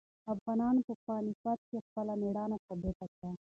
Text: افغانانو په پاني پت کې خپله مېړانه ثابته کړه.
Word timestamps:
افغانانو 0.33 0.81
په 0.87 0.93
پاني 1.05 1.33
پت 1.41 1.59
کې 1.69 1.77
خپله 1.87 2.13
مېړانه 2.21 2.57
ثابته 2.65 3.05
کړه. 3.15 3.29